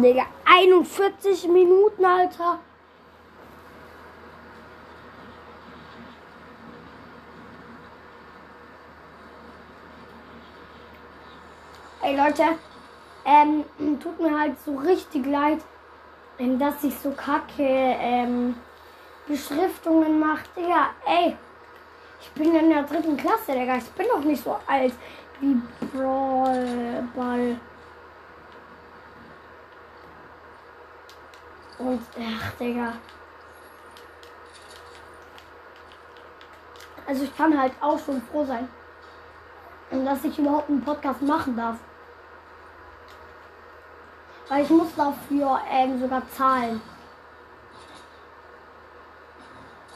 [0.00, 0.26] Digga,
[0.84, 2.58] 41 Minuten, Alter.
[12.22, 12.44] Leute,
[13.24, 13.64] ähm,
[13.98, 15.58] tut mir halt so richtig leid,
[16.38, 18.54] ähm, dass ich so kacke ähm,
[19.26, 20.44] Beschriftungen mache.
[20.56, 21.36] Digga, ey,
[22.20, 23.76] ich bin in der dritten Klasse, Digga.
[23.76, 24.92] Ich bin doch nicht so alt
[25.40, 25.60] wie
[25.92, 27.56] Brawl Ball.
[31.78, 32.92] Und, ach, Digga.
[37.04, 38.68] Also ich kann halt auch schon froh sein,
[39.90, 41.78] dass ich überhaupt einen Podcast machen darf.
[44.48, 46.80] Weil ich muss dafür ähm, sogar zahlen.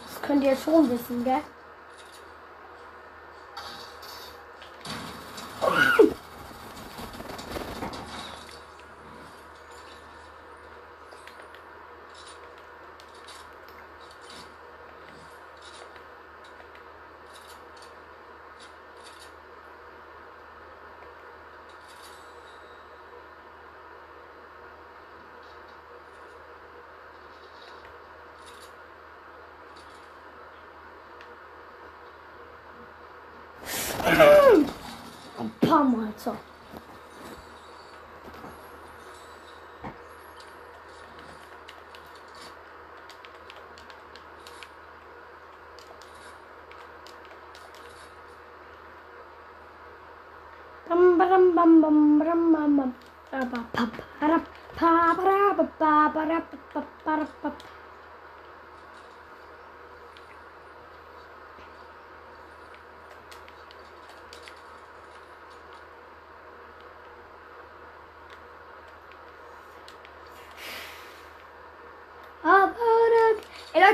[0.07, 1.42] Das könnt ihr schon wissen, gell?
[34.07, 35.85] Ein paar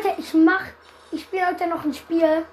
[0.03, 0.65] Leute, ich mach,
[1.11, 2.45] ich spiele heute noch ein Spiel.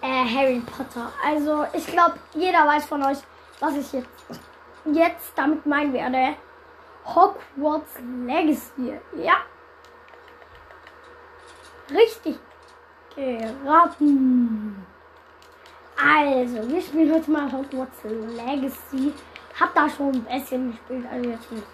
[0.00, 1.12] Äh, Harry Potter.
[1.24, 3.18] Also ich glaube, jeder weiß von euch,
[3.60, 4.08] was ich jetzt,
[4.84, 6.36] jetzt damit meinen werde.
[7.04, 8.98] Hogwarts Legacy.
[9.16, 9.34] Ja.
[11.90, 12.38] Richtig
[13.14, 14.86] geraten.
[15.98, 19.12] Also, wir spielen heute mal Hogwarts Legacy.
[19.58, 21.66] Hab da schon ein bisschen gespielt, also jetzt nicht.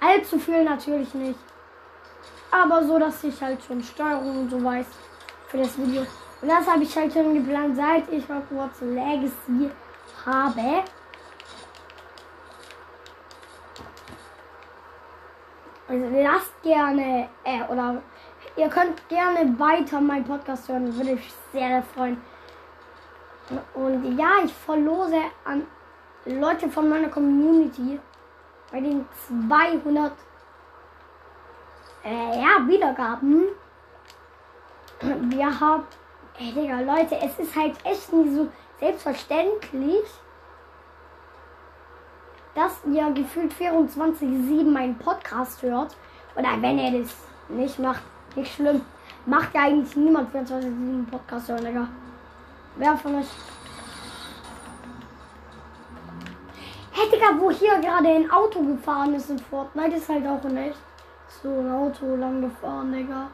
[0.00, 1.38] Allzu viel natürlich nicht.
[2.50, 4.86] Aber so, dass ich halt schon Steuerung und so weiß
[5.48, 6.02] für das Video.
[6.40, 9.70] Und das habe ich halt schon geplant, seit ich Hogwarts Legacy
[10.24, 10.84] habe.
[15.88, 18.02] Also lasst gerne, äh, oder
[18.56, 22.20] ihr könnt gerne weiter meinen Podcast hören, würde ich sehr freuen.
[23.72, 25.66] Und ja, ich verlose an
[26.26, 27.98] Leute von meiner Community
[28.70, 29.06] bei den
[29.48, 30.12] 200
[32.08, 33.48] äh, ja, Wiedergaben.
[35.00, 35.84] Wir haben,
[36.38, 38.48] ey Digga, Leute, es ist halt echt nicht so
[38.80, 40.06] selbstverständlich,
[42.54, 45.96] dass ihr gefühlt 24-7 meinen Podcast hört.
[46.34, 47.14] Oder wenn ihr das
[47.48, 48.02] nicht macht,
[48.34, 48.80] nicht schlimm.
[49.26, 51.88] Macht ja eigentlich niemand 24-7 Podcast hören, Digga.
[52.76, 53.26] Wer von euch?
[56.92, 60.56] Hey, Digga, wo hier gerade ein Auto gefahren ist in Fortnite, ist halt auch in
[60.56, 60.78] echt
[61.42, 63.30] so ein Auto lang gefahren, Digga.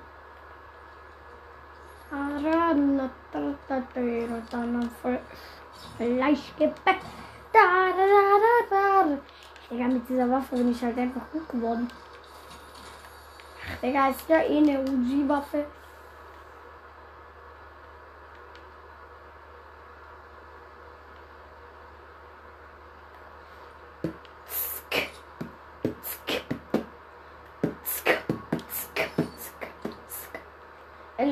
[5.97, 7.01] Fleischgebäck.
[9.71, 11.91] Digga, mit dieser Waffe bin ich halt einfach gut geworden.
[13.67, 15.65] Ach, Digga, ist ja eh eine UG-Waffe.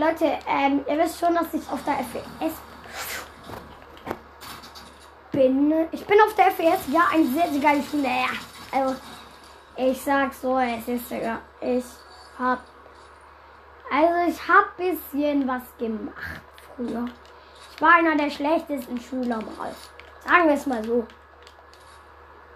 [0.03, 2.55] Leute, ähm, ihr wisst schon, dass ich auf der FES
[5.31, 5.73] bin.
[5.93, 8.09] Ich bin auf der FES, ja, ein sehr, sehr geiles Schule.
[8.09, 8.27] Ja,
[8.73, 8.97] also,
[9.77, 11.85] ich sag so, es ist, ja, ich
[12.37, 12.65] hab,
[13.93, 16.43] also ich hab bisschen was gemacht
[16.75, 17.05] früher.
[17.73, 19.73] Ich war einer der schlechtesten Schüler mal.
[20.27, 21.07] Sagen wir es mal so.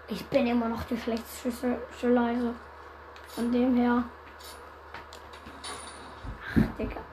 [0.09, 2.53] Ich bin immer noch der schlechteste Schüler, also
[3.29, 4.03] von dem her.
[6.43, 7.06] Ach, Digga.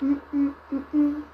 [0.00, 1.24] うんうん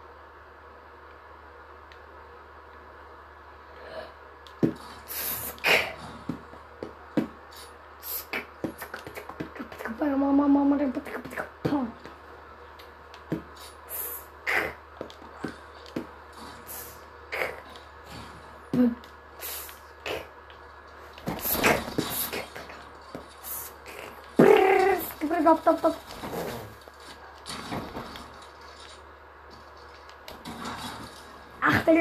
[11.64, 12.03] パン。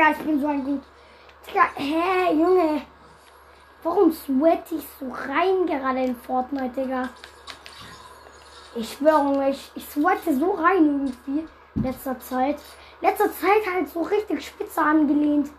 [0.04, 0.82] Digga, ich bin so ein gut.
[1.47, 2.82] Digga, hä, Junge.
[3.84, 7.10] Warum sweat ich so rein gerade in Fortnite, Digga?
[8.76, 11.47] Ich schwöre, ich, ich sweate so rein irgendwie.
[11.76, 12.58] Letzter Zeit.
[13.01, 15.51] Letzter Zeit halt so richtig spitze angelehnt.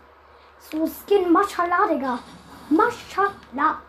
[0.59, 2.19] So Skin Mashallah, Digga.
[2.69, 3.81] Mashallah.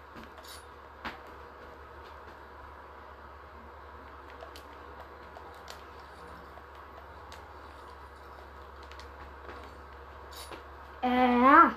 [11.06, 11.72] Äh, ja.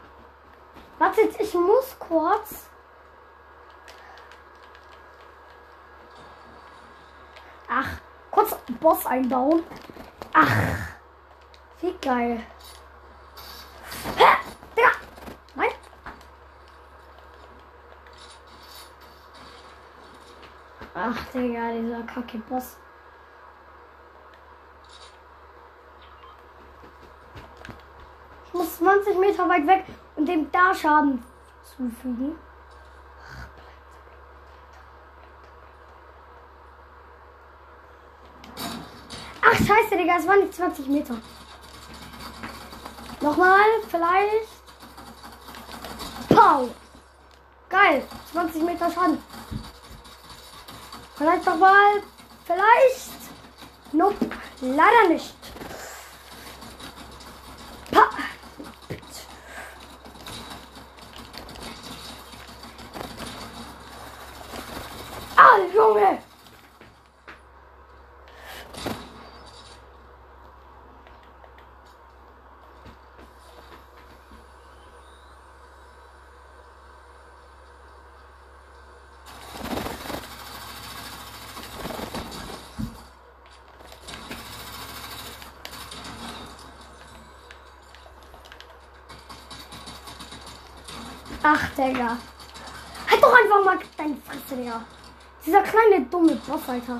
[0.97, 2.67] Wartet, ich muss kurz.
[7.67, 7.87] Ach,
[8.31, 8.55] kurz
[8.89, 9.61] Boss einbauen.
[10.33, 10.51] Ach,
[11.79, 12.41] wie geil.
[14.17, 14.25] Hä?
[14.75, 14.89] Digga!
[15.53, 15.69] Nein.
[20.95, 22.77] Ach, Digga, dieser kacke Boss.
[28.47, 29.85] Ich muss 20 Meter weit weg
[30.15, 31.23] und dem da Schaden
[31.61, 32.39] zufügen.
[39.69, 41.15] Scheiße, Digga, es waren nicht 20 Meter.
[43.21, 44.49] Nochmal, vielleicht.
[46.29, 46.69] Pow!
[47.69, 49.21] Geil, 20 Meter Schaden.
[51.15, 52.01] Vielleicht nochmal.
[52.45, 53.11] Vielleicht.
[53.91, 54.25] Nope,
[54.61, 55.35] leider nicht.
[57.91, 58.09] Pa.
[65.35, 66.19] Ah, Junge!
[91.41, 92.17] Ach, Digga.
[93.09, 94.81] Halt doch einfach mal deine Fresse, Digga.
[95.45, 96.99] Dieser kleine dumme Boss, Alter.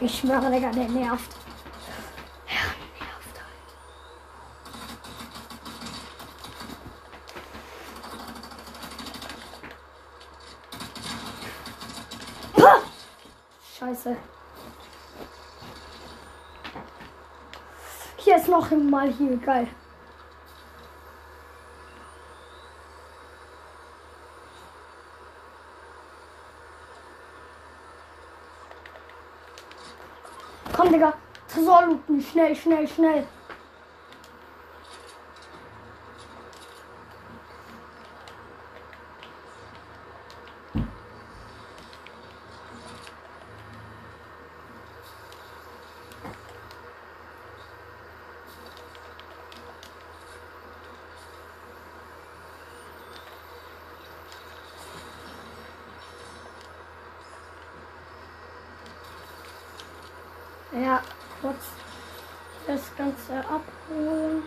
[0.00, 1.30] Ich schwöre, Digga, der nervt.
[2.46, 2.62] Ja,
[3.00, 3.66] nervt halt.
[12.54, 12.82] Pah!
[13.78, 14.16] Scheiße.
[18.16, 19.68] Hier ist noch mal hier, geil.
[30.94, 31.12] Digga.
[31.48, 32.22] Tresor looten.
[32.22, 33.26] Schnell, schnell, schnell.
[60.72, 61.00] Ja,
[61.40, 61.66] kurz
[62.66, 64.42] das Ganze abholen.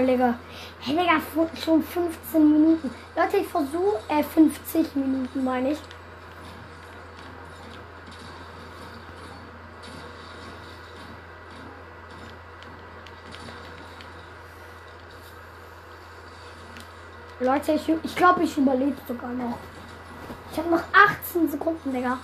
[0.00, 0.34] Geil, Digga.
[0.80, 1.20] Hey, Digga,
[1.62, 2.90] schon 15 Minuten.
[3.14, 5.78] Leute, ich versuche, äh, 50 Minuten meine ich.
[17.40, 19.58] Leute, ich, ich glaube, ich überlebe sogar noch.
[20.50, 22.18] Ich habe noch 18 Sekunden, Digga.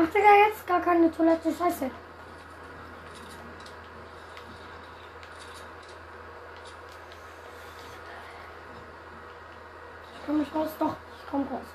[0.00, 0.28] Ach, Digga,
[1.08, 1.52] keine Toilette.
[1.56, 1.86] Scheiße.
[10.14, 10.68] Ich komm nicht raus.
[10.78, 11.66] Doch, ich komm raus.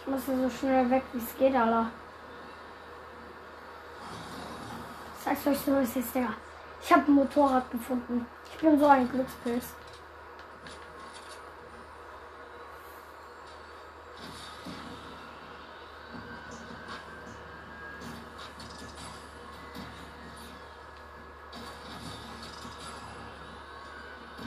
[0.00, 1.90] Ich muss hier so schnell weg, wie es geht, Alter.
[5.24, 6.34] Sag's euch so, wie es ist, Digga.
[6.82, 8.26] Ich habe ein Motorrad gefunden.
[8.52, 9.66] Ich bin so ein Glückspilz.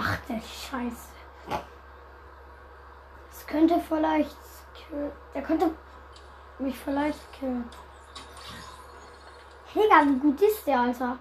[0.00, 1.08] Ach, der Scheiße.
[3.30, 4.36] Das könnte vielleicht.
[5.34, 5.72] Der könnte
[6.60, 7.68] mich vielleicht killen.
[9.74, 11.18] Digga, wie gut ist der, Alter?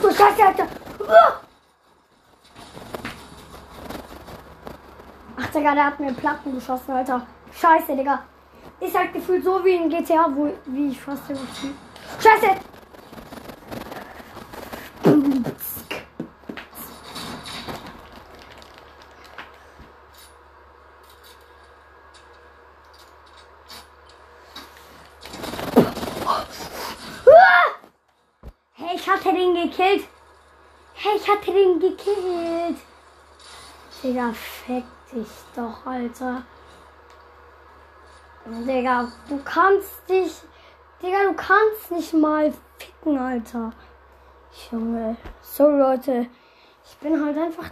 [0.00, 0.66] Ach du Scheiße, Alter.
[0.98, 1.40] Uah!
[5.36, 7.26] Ach, Digga, der hat mir Platten geschossen, Alter.
[7.52, 8.20] Scheiße, Digga.
[8.80, 11.74] Ist halt gefühlt so wie in GTA, wo, wie ich fast spiele.
[12.18, 12.56] Scheiße!
[28.90, 30.04] Hey, ich hatte den gekillt.
[30.94, 32.78] Hey, ich hatte den gekillt.
[34.02, 34.34] Digga,
[34.70, 36.42] fick dich doch, Alter.
[38.46, 40.42] Digga, du kannst dich.
[41.02, 43.72] Digga, du kannst nicht mal ficken, Alter.
[44.70, 45.16] Junge.
[45.42, 46.28] So, Leute.
[46.84, 47.70] Ich bin halt einfach.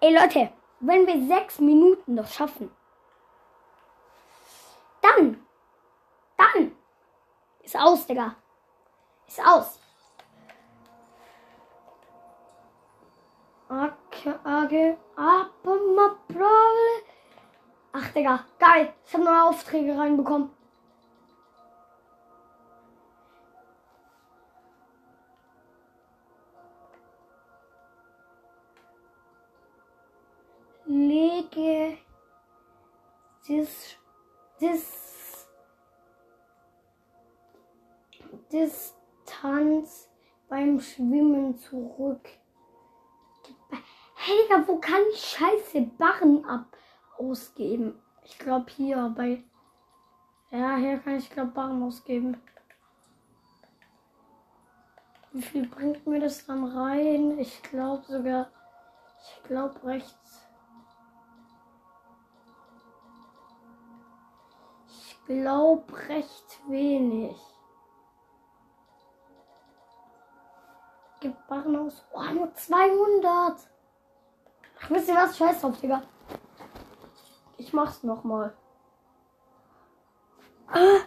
[0.00, 2.70] Ey, Leute, wenn wir sechs Minuten noch schaffen,
[5.02, 5.44] dann.
[6.36, 6.72] Dann.
[7.62, 8.36] Ist aus, Digga.
[9.26, 9.78] Ist aus.
[13.68, 14.96] Okay, okay.
[15.16, 15.78] Aber.
[17.92, 18.44] Ach, Digga.
[18.58, 18.92] Geil.
[19.06, 20.50] Ich habe neue Aufträge reinbekommen.
[30.86, 31.98] Lege
[33.48, 33.96] dis,
[34.60, 35.48] dis,
[38.52, 40.08] Distanz
[40.48, 42.28] beim Schwimmen zurück.
[44.28, 46.76] Hey, Digga, wo kann ich scheiße Barren ab
[47.16, 47.98] ausgeben?
[48.24, 49.42] Ich glaube hier bei.
[50.50, 52.38] Ja, hier kann ich glaube Barren ausgeben.
[55.32, 57.38] Wie viel bringt mir das dann rein?
[57.38, 58.50] Ich glaube sogar.
[59.22, 60.46] Ich glaube rechts.
[64.88, 67.34] Ich glaube recht wenig.
[71.20, 72.04] Gib Barren aus.
[72.12, 73.70] Oh, nur 200.
[74.80, 75.36] Ach, wisst ihr was?
[75.36, 76.02] Scheiß drauf, Digga.
[77.56, 78.54] Ich mach's nochmal.
[80.68, 81.00] Ah.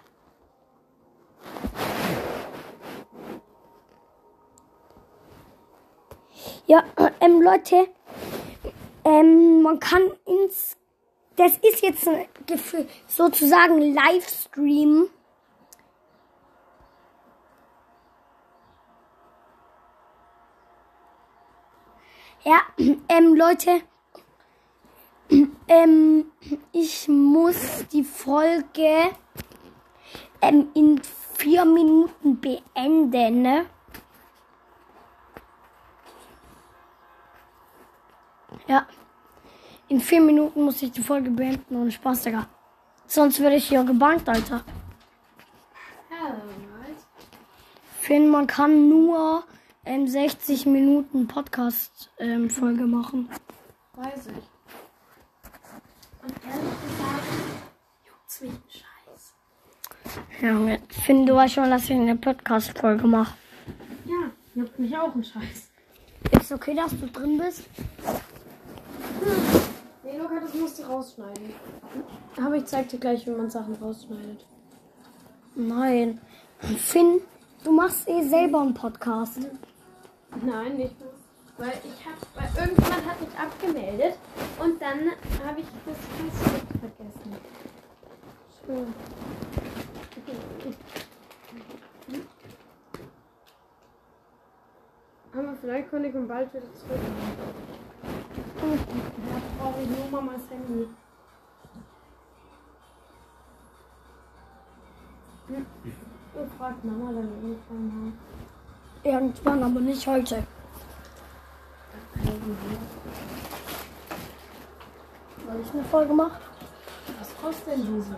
[6.68, 7.88] Ja, äh, ähm, Leute,
[9.04, 10.78] ähm, man kann ins,
[11.36, 15.10] das ist jetzt ein Gefühl, sozusagen Livestream.
[22.44, 22.62] Ja,
[23.08, 23.82] ähm, Leute,
[25.68, 26.32] ähm,
[26.72, 29.12] ich muss die Folge
[30.42, 31.00] ähm, in
[31.38, 33.44] vier Minuten beenden.
[33.44, 33.66] Ne?
[38.68, 38.88] Ja,
[39.88, 42.48] in vier Minuten muss ich die Folge beenden ohne Spaß, Digga.
[43.06, 44.64] Sonst würde ich hier gebankt, Alter.
[46.10, 46.42] Hello.
[48.00, 49.44] Finn, man kann nur
[49.86, 53.30] ähm, 60 Minuten Podcast-Folge machen.
[53.96, 54.44] Weiß ich.
[56.24, 57.24] Und ehrlich gesagt,
[58.06, 59.34] juckt's mich ein Scheiß.
[60.42, 63.36] Junge, Finn, du weißt schon, dass ich eine Podcast-Folge mache.
[64.06, 65.72] Ja, juckt mich auch ein Scheiß.
[66.40, 67.64] Ist okay, dass du drin bist?
[70.04, 71.54] Nee, Luca, das musst du rausschneiden.
[72.38, 74.46] Aber ich zeig dir gleich, wie man Sachen rausschneidet.
[75.56, 76.22] Nein.
[76.78, 77.22] Finn,
[77.64, 79.40] du machst eh selber einen Podcast.
[80.40, 81.10] Nein, nicht mehr.
[81.58, 84.18] Weil ich hab, weil irgendjemand hat mich abgemeldet
[84.60, 85.12] und dann
[85.46, 87.36] habe ich das Passwort vergessen.
[88.66, 88.94] Schön.
[95.34, 97.00] Aber vielleicht konnte ich ihn bald wieder zurück.
[98.62, 100.88] Da brauche ich nur Mamas Handy.
[105.84, 108.14] Ich frag Mama dann irgendwann mal.
[109.04, 110.44] Irgendwann, aber nicht heute.
[115.46, 116.38] Soll ich eine Folge machen?
[117.20, 118.16] Was kostet denn diese?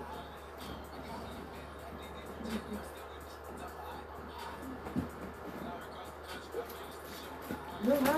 [7.86, 8.16] Junge,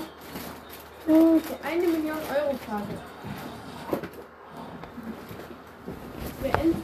[1.06, 2.98] Hm, eine Million Euro Frage.
[6.42, 6.78] Beende,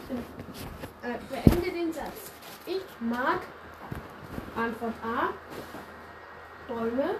[1.01, 2.31] äh, beende den Satz.
[2.67, 3.39] Ich mag
[4.55, 5.29] Antwort A
[6.67, 7.15] Bäume,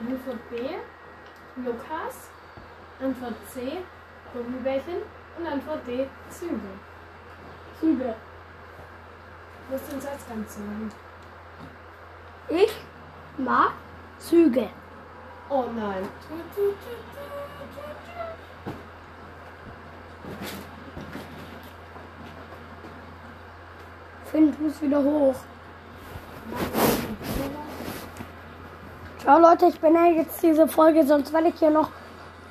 [0.00, 0.56] Antwort B
[1.56, 2.28] Lukas,
[3.00, 3.78] Antwort C
[4.32, 5.02] Gummibärchen
[5.38, 6.60] und Antwort D Züge.
[7.80, 8.14] Züge.
[9.66, 10.90] Du musst den Satz ganz sagen.
[12.48, 12.72] Ich
[13.38, 13.72] mag
[14.18, 14.68] Züge.
[15.48, 16.08] Oh nein.
[24.30, 25.36] Finn, tu es wieder hoch.
[29.20, 31.88] Ciao Leute, ich beende jetzt diese Folge, sonst werde ich hier noch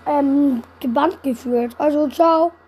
[0.08, 1.76] ähm, gebannt gefühlt.
[1.78, 2.54] Also ciao.